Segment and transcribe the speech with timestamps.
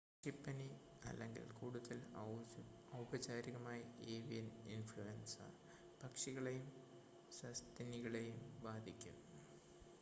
[0.11, 0.67] പക്ഷിപ്പനി
[1.05, 1.97] അല്ലെങ്കിൽ കൂടുതൽ
[2.99, 5.35] ഔപചാരികമായി ഏവിയൻ ഇൻഫ്ലുവൻസ
[6.01, 6.67] പക്ഷികളേയും
[7.31, 9.17] സസ്തനികളെയും ബാധിക്കും